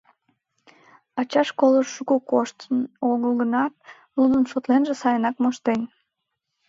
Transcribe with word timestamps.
Ача 1.19 1.43
школыш 1.49 1.87
шуко 1.95 2.15
коштын 2.31 2.77
огыл 3.11 3.31
гынат, 3.41 3.73
лудын-шотленже 4.15 4.93
сайынак 5.01 5.35
моштен. 5.43 5.81